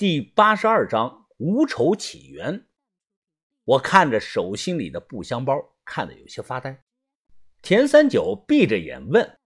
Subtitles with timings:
[0.00, 2.64] 第八十二章无仇起源。
[3.64, 6.82] 我看着手心里的布箱包，看得有些发呆。
[7.60, 9.38] 田三九闭着眼问：“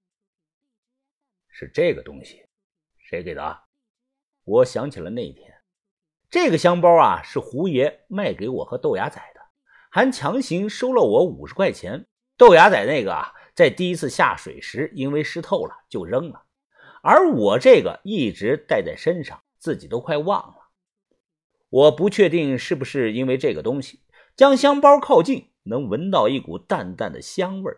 [1.51, 2.47] 是这个东西，
[2.99, 3.63] 谁给的？”
[4.47, 5.53] 我想起了那天，
[6.31, 9.41] 这个箱包啊，是胡爷卖给我和豆芽仔的，
[9.91, 12.07] 还强行收了我五十块钱。
[12.37, 16.45] 豆芽仔那个啊，在第一次下水时因为湿透了就扔了，
[17.03, 19.43] 而我这个一直带在身上。
[19.65, 20.57] 自己都快忘了，
[21.71, 24.03] 我不确定是不是因为这个东西，
[24.37, 27.75] 将香包靠近，能闻到一股淡淡的香味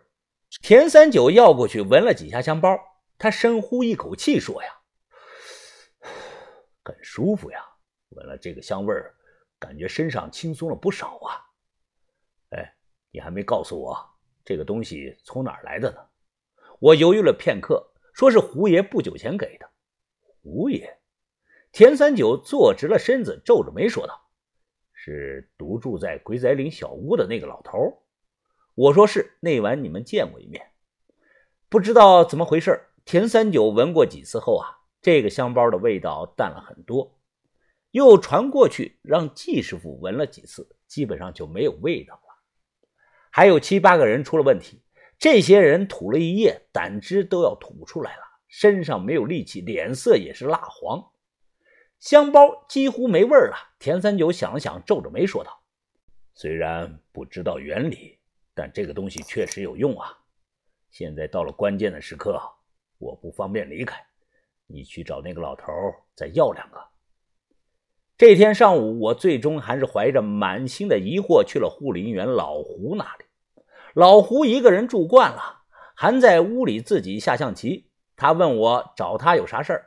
[0.61, 2.77] 田三九要过去闻了几下香包，
[3.17, 4.69] 他深呼一口气说：“呀，
[6.83, 7.65] 很舒服呀，
[8.09, 9.15] 闻了这个香味儿，
[9.57, 11.39] 感觉身上轻松了不少啊。”
[12.51, 12.75] 哎，
[13.11, 13.97] 你还没告诉我
[14.43, 15.99] 这个东西从哪儿来的呢？
[16.81, 17.81] 我犹豫了片刻，
[18.13, 19.69] 说是胡爷不久前给的。
[20.43, 20.99] 胡爷。
[21.77, 24.19] 田三九坐直了身子，皱着眉说道
[24.97, 28.01] ：“是独住在鬼仔岭小屋的那个老头。”
[28.73, 30.71] 我说：“是，那晚你们见过一面。”
[31.69, 34.65] 不知道怎么回事，田三九闻过几次后啊，
[35.03, 37.15] 这个香包的味道淡了很多。
[37.91, 42.41] 又传过去让季师傅闻了几次，基本上就没有味道了。
[43.29, 44.81] 还有七八个人出了问题，
[45.19, 51.11] 这些人吐了一夜，胆汁都要吐出来了，身上没有力气，脸色也是蜡黄。
[51.99, 53.55] 香包几乎没味儿了。
[53.79, 55.61] 田三九想了想，皱着眉说道
[56.35, 58.17] ：“虽然不知道原理，
[58.53, 60.17] 但这个东西确实有用啊。
[60.89, 62.41] 现在到了关键的时刻，
[62.97, 64.03] 我不方便离开，
[64.65, 65.71] 你去找那个老头
[66.15, 66.79] 再要两个。”
[68.17, 73.25] 这天上午，我最终还是怀着满心的疑惑去了护林员老胡那里。
[73.93, 75.61] 老胡一个人住惯了，
[75.95, 77.91] 还在屋里自己下象棋。
[78.15, 79.86] 他问我找他有啥事儿。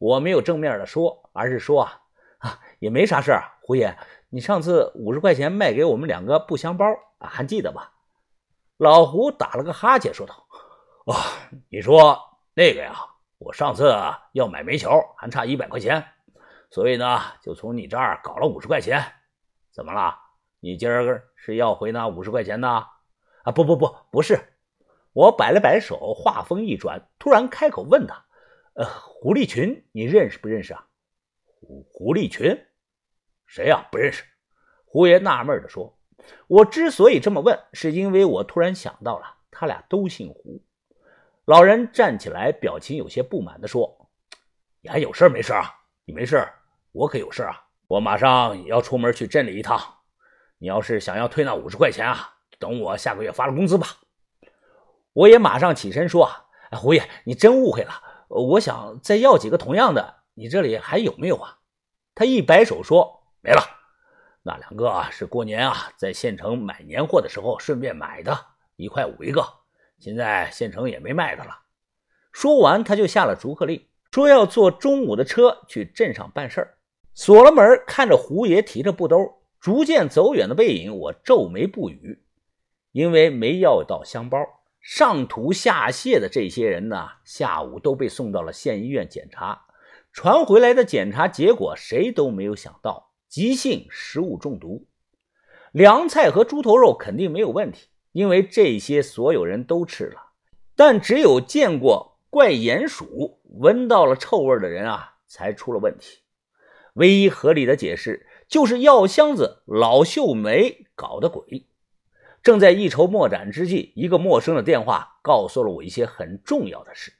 [0.00, 2.00] 我没有正面的说，而是说啊
[2.38, 3.52] 啊，也没啥事儿。
[3.60, 3.98] 胡爷，
[4.30, 6.86] 你上次五十块钱卖给我们两个布箱包
[7.18, 7.92] 啊，还记得吧？
[8.78, 10.46] 老胡打了个哈欠，说道
[11.04, 11.14] ：“哦，
[11.68, 12.18] 你说
[12.54, 12.94] 那个呀，
[13.36, 13.94] 我上次
[14.32, 16.02] 要买煤球，还差一百块钱，
[16.70, 19.04] 所以呢，就从你这儿搞了五十块钱。
[19.70, 20.16] 怎么了？
[20.60, 22.86] 你今儿是要回那五十块钱呢？
[23.42, 24.40] 啊，不不不，不是。
[25.12, 28.24] 我摆了摆手，话锋一转，突然开口问他。”
[28.80, 30.86] 呃，胡立群，你认识不认识啊？
[31.44, 32.58] 胡胡立群，
[33.44, 33.86] 谁呀？
[33.92, 34.24] 不认识。
[34.86, 35.98] 胡爷纳闷的说
[36.48, 40.64] ：“我之所以这么问，是因为我突然想到了，他俩都姓胡。”
[41.44, 44.10] 老人站起来，表情有些不满的说
[44.80, 45.70] ：“你还有事没事啊？
[46.06, 46.42] 你没事，
[46.92, 47.62] 我可有事啊！
[47.86, 49.78] 我马上要出门去镇里一趟。
[50.56, 53.88] 你要是想要退那五十块钱啊，等我下个月发了工资吧。”
[55.12, 56.48] 我也马上起身说：“啊，
[56.78, 61.58] 胡爷，你真误会了。”我想再要几个同样的，你这里还有没有啊？
[62.14, 63.60] 他一摆手说：“没了，
[64.44, 68.38] 那两个啊是过年啊在县城买年货的时候顺便买的，
[68.76, 69.44] 一块五一个，
[69.98, 71.58] 现在县城也没卖的了。”
[72.30, 76.78] 说完，他就下了逐客令，说要坐中午的车去镇上办事儿。
[77.14, 82.22] 锁了门，看着胡爷提着布兜逐渐走远的背影，我皱眉不语，
[82.92, 84.38] 因为没要到香包。
[84.80, 89.66] 上吐下泻的这些人呢，下午都被送到了县医院检查。
[90.12, 94.86] 传回来的检查结果，谁都没有想到急性食物中毒。
[95.70, 100.32] 凉菜和猪头肉肯定没有问题，因为这些所有人都吃了。
[100.74, 106.20] 但只有见过怪鼹鼠、闻到了臭味的人啊，才出了问题。
[106.94, 111.66] 唯一合理的解释就是药箱子老秀梅搞的鬼。
[112.42, 117.12] 正在一筹莫展之际，一个陌生的电话告诉了我一些很重要的事。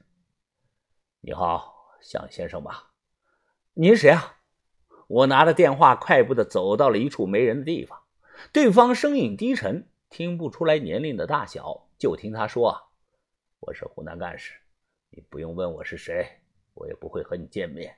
[1.20, 2.92] 你好，向先生吧？
[3.74, 4.38] 您谁啊？
[5.08, 8.00] 我拿着电话，快步的走到了一处没人的地方。
[8.50, 12.90] 对方声音低沉，听不出来年龄的大小，就听他说
[13.60, 14.54] ：“我是湖南干事，
[15.10, 16.26] 你不用问我是谁，
[16.72, 17.94] 我也不会和你见面。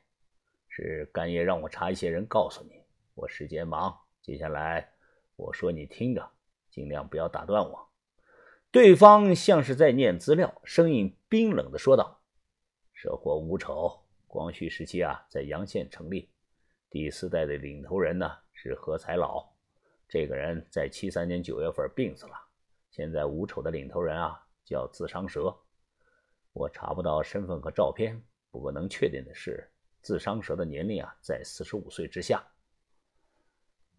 [0.68, 2.82] 是干爷让我查一些人，告诉你，
[3.14, 3.96] 我时间忙。
[4.20, 4.90] 接下来
[5.36, 6.28] 我说，你听着。”
[6.72, 7.88] 尽量不要打断我。
[8.70, 12.22] 对方像是在念资料，声音冰冷的说道
[12.94, 16.30] ：“蛇火无丑，光绪时期啊，在阳县成立。
[16.88, 19.46] 第四代的领头人呢是何才老，
[20.08, 22.32] 这个人在七三年九月份病死了。
[22.90, 25.54] 现在无丑的领头人啊叫自伤蛇，
[26.54, 28.18] 我查不到身份和照片，
[28.50, 29.70] 不过能确定的是，
[30.00, 32.42] 自伤蛇的年龄啊在四十五岁之下。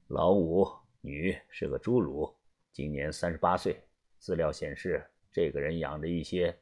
[0.08, 0.68] 老五
[1.02, 2.36] 女是个侏儒。”
[2.74, 3.80] 今年三十八岁，
[4.18, 6.58] 资料显示，这个人养着一些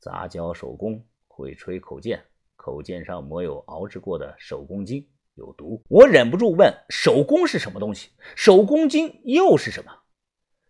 [0.00, 2.20] 杂交手工，会吹口剑，
[2.56, 5.80] 口剑上抹有熬制过的手工精，有毒。
[5.88, 8.10] 我忍不住问：手工是什么东西？
[8.34, 9.96] 手工精又是什么？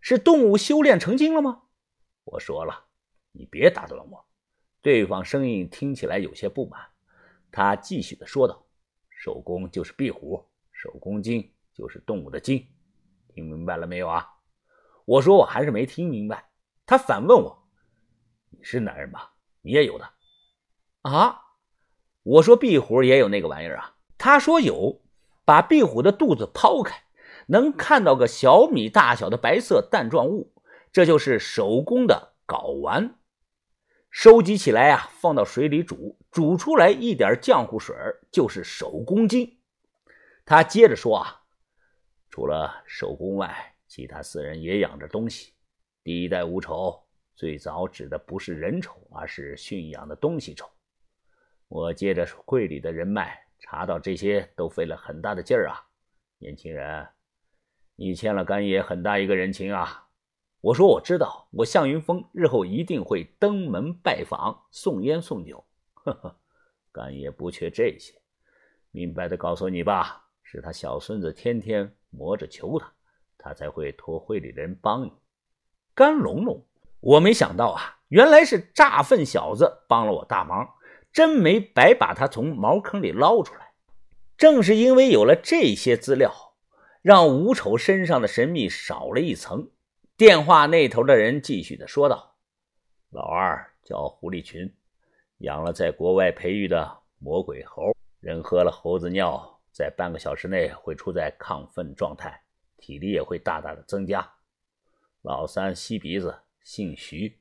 [0.03, 1.63] 是动物修炼成精了吗？
[2.25, 2.85] 我说了，
[3.33, 4.27] 你别打断我。
[4.83, 6.79] 对方声音听起来有些不满，
[7.51, 8.67] 他继续的说道
[9.09, 12.69] ：“手工就是壁虎，手工精就是动物的精，
[13.29, 14.29] 听明白了没有啊？”
[15.05, 16.51] 我说我还是没听明白。
[16.87, 17.67] 他反问我
[18.51, 19.33] ：“你是男人吧？
[19.63, 20.11] 你也有的
[21.03, 21.41] 啊？”
[22.23, 25.03] 我说：“壁虎也有那个玩意儿啊。”他说：“有，
[25.45, 27.05] 把壁虎的肚子剖开，
[27.49, 30.55] 能看到个小米大小的白色蛋状物，
[30.93, 33.19] 这就是手工的睾丸。
[34.11, 37.95] 收集起来啊，放到水里煮，煮出来一点浆糊水
[38.31, 39.59] 就是手工精。”
[40.47, 41.43] 他接着说：“啊，
[42.31, 45.53] 除了手工外，其他四人也养着东西。”
[46.03, 47.01] 第一代无丑
[47.37, 50.69] 最早指的不是人丑，而是驯养的东西丑。
[51.69, 55.79] 我借着会里的人脉查到这些，都费了很大的劲儿啊！
[56.39, 57.07] 年轻人，
[57.95, 60.09] 你欠了干爷很大一个人情啊！
[60.61, 65.65] 我说我知道，我向云峰日后一定会登门拜访，送烟送酒。
[65.93, 66.37] 呵呵，
[66.91, 68.13] 干爷不缺这些。
[68.91, 72.93] 明白的告诉你吧，是他小孙子天天磨着求他，
[73.45, 75.13] 他才会托会里的人帮你。
[75.95, 76.65] 甘龙龙，
[77.01, 80.67] 我没想到啊，原来是诈粪小子帮了我大忙，
[81.13, 83.75] 真没白把他从茅坑里捞出来。
[84.39, 86.33] 正是因为有了这些资料，
[87.03, 89.71] 让吴丑身上的神秘少了一层。
[90.17, 92.37] 电话那头的人继续的说道
[93.13, 94.75] ：“老二叫狐狸群，
[95.39, 102.41] 养了在国外培育的魔鬼猴，人喝了猴子尿，在半个小时内会处在亢奋状态，
[102.85, 104.31] 体力也会大大的增加。”
[105.25, 107.39] 老三吸鼻子，姓徐，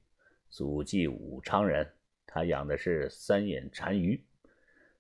[0.50, 1.86] 祖籍武昌人。
[2.25, 4.25] 他养的是三眼单鱼。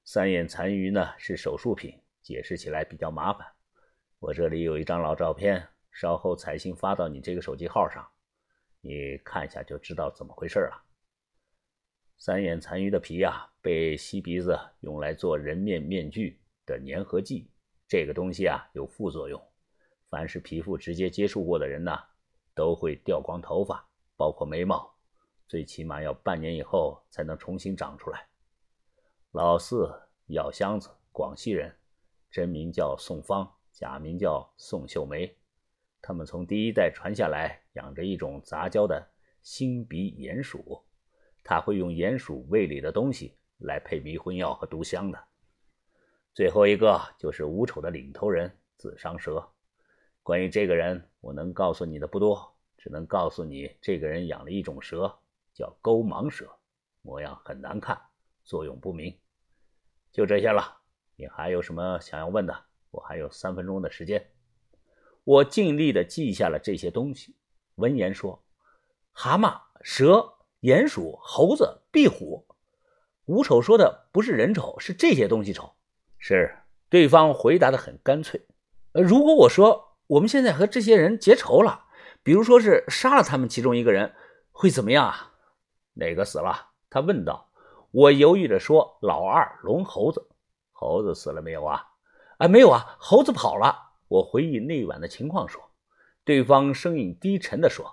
[0.03, 3.47] 三眼单鱼呢是手术品，解释起来比较麻烦。
[4.19, 8.05] 我这里有一张老照片，稍后彩信发到你这个手机号上，
[8.81, 10.83] 你看一下就知道怎么回事了。
[12.17, 17.49] 三眼残鱼的皮啊，被吸鼻子用来做人面面具的粘合剂。
[17.87, 19.41] 这个东西啊有副作用，
[20.13, 21.97] 凡是皮肤直接接触过的人呢。
[22.55, 23.83] 都会掉光头发，
[24.15, 24.87] 包括眉毛，
[25.47, 28.27] 最起码要半年以后才能重新长出来。
[29.31, 29.91] 老四
[30.27, 31.75] 药箱子，广西人，
[32.29, 35.35] 真名叫宋芳，假名叫宋秀梅。
[35.99, 39.03] 他们从第一代传下来，养着一种杂交的
[39.41, 40.85] 星鼻鼹鼠，
[41.43, 45.17] 他会用鼹鼠胃里的东西来配迷魂药和毒香的。
[46.35, 49.52] 最后一个就是吴丑的领头人紫伤蛇。
[50.23, 55.13] 关于这个人，我能告诉你的不多，只能告诉你，这个人养了一种蛇，
[55.53, 56.49] 叫钩芒蛇，
[57.01, 57.99] 模样很难看，
[58.45, 59.13] 作用不明。
[60.13, 60.77] 就这些了，
[61.17, 62.55] 你还有什么想要问的？
[62.89, 64.25] 我还有三分钟的时间。
[65.25, 67.35] 我尽力的记下了这些东西。
[67.75, 68.41] 闻言说
[69.11, 72.47] ：“蛤蟆、蛇、鼹鼠、猴子、壁虎。”
[73.25, 75.73] 吴丑说的不是人丑，是这些东西丑。
[76.17, 76.55] 是，
[76.87, 78.47] 对方回答的很干脆。
[78.93, 79.89] 呃，如果我说。
[80.07, 81.85] 我们现在和这些人结仇了，
[82.23, 84.13] 比如说是杀了他们其中一个人，
[84.51, 85.33] 会怎么样啊？
[85.93, 86.71] 哪个死了？
[86.89, 87.49] 他问道。
[87.91, 90.27] 我犹豫着说：“老二龙猴子，
[90.71, 91.79] 猴子死了没有啊？”
[92.39, 93.91] 啊，没有啊，猴子跑了。
[94.07, 95.61] 我回忆那晚的情况说。
[96.25, 97.85] 对方声音低沉地说：“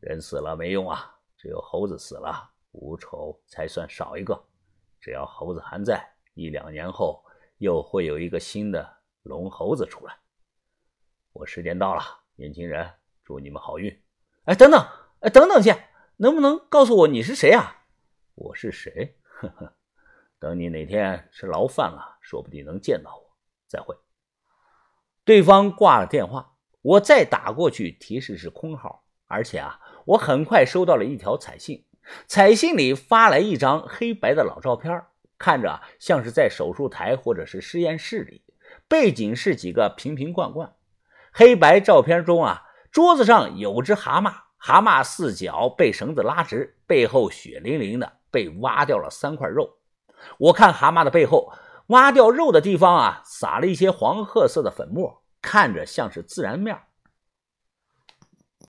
[0.00, 4.38] 人死了没用啊，只有猴子死了，无仇才算少一个。
[5.00, 7.24] 只要猴子还在，一两年后
[7.58, 8.86] 又会有一个新的
[9.22, 10.14] 龙猴子出来。”
[11.34, 12.02] 我时间到了，
[12.36, 12.88] 年轻人，
[13.24, 14.00] 祝你们好运。
[14.44, 14.86] 哎，等等，
[15.18, 15.88] 哎，等等先，
[16.18, 17.86] 能不能告诉我你是谁啊？
[18.36, 19.18] 我是谁？
[19.24, 19.74] 呵呵，
[20.38, 23.36] 等你哪天吃牢饭了，说不定能见到我。
[23.66, 23.96] 再会。
[25.24, 29.04] 对方挂了电话，我再打过去，提示是空号。
[29.26, 31.84] 而且啊，我很快收到了一条彩信，
[32.28, 35.04] 彩信里发来一张黑白的老照片，
[35.36, 38.44] 看着像是在手术台或者是实验室里，
[38.86, 40.72] 背景是几个瓶瓶罐罐。
[41.36, 42.62] 黑白照片中啊，
[42.92, 49.68] 桌子上有只蛤蟆，蛤蟆四脚被绳子拉直，背后血淋淋的，被挖掉了三块肉。
[50.38, 51.52] 我看蛤蟆的背后
[51.88, 56.80] 挖掉肉的地方啊，撒了一些黄褐色的粉末，看着像是自然面。